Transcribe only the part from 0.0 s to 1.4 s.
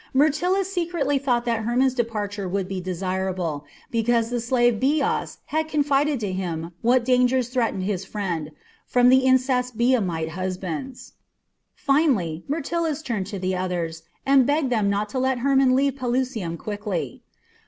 Myrtilus secretly